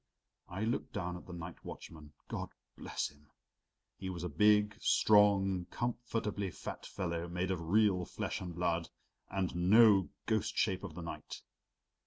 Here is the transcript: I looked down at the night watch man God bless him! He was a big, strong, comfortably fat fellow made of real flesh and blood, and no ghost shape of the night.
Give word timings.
I 0.49 0.63
looked 0.63 0.93
down 0.93 1.15
at 1.15 1.27
the 1.27 1.31
night 1.33 1.63
watch 1.63 1.91
man 1.91 2.13
God 2.27 2.49
bless 2.75 3.09
him! 3.11 3.29
He 3.99 4.09
was 4.09 4.23
a 4.23 4.29
big, 4.29 4.75
strong, 4.81 5.67
comfortably 5.69 6.49
fat 6.49 6.87
fellow 6.87 7.27
made 7.27 7.51
of 7.51 7.61
real 7.69 8.05
flesh 8.05 8.41
and 8.41 8.55
blood, 8.55 8.89
and 9.29 9.55
no 9.55 10.09
ghost 10.25 10.57
shape 10.57 10.83
of 10.83 10.95
the 10.95 11.03
night. 11.03 11.43